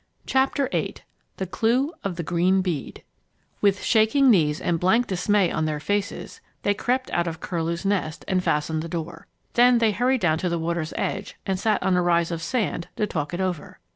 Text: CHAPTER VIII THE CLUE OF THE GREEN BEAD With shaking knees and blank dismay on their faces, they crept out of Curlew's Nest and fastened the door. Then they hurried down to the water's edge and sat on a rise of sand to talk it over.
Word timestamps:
CHAPTER 0.25 0.67
VIII 0.71 0.95
THE 1.37 1.45
CLUE 1.45 1.93
OF 2.03 2.15
THE 2.15 2.23
GREEN 2.23 2.63
BEAD 2.63 3.03
With 3.61 3.83
shaking 3.83 4.31
knees 4.31 4.59
and 4.59 4.79
blank 4.79 5.05
dismay 5.05 5.51
on 5.51 5.65
their 5.65 5.79
faces, 5.79 6.41
they 6.63 6.73
crept 6.73 7.11
out 7.11 7.27
of 7.27 7.39
Curlew's 7.39 7.85
Nest 7.85 8.25
and 8.27 8.43
fastened 8.43 8.81
the 8.81 8.89
door. 8.89 9.27
Then 9.53 9.77
they 9.77 9.91
hurried 9.91 10.21
down 10.21 10.39
to 10.39 10.49
the 10.49 10.57
water's 10.57 10.93
edge 10.97 11.35
and 11.45 11.59
sat 11.59 11.83
on 11.83 11.95
a 11.95 12.01
rise 12.01 12.31
of 12.31 12.41
sand 12.41 12.87
to 12.95 13.05
talk 13.05 13.31
it 13.31 13.39
over. 13.39 13.77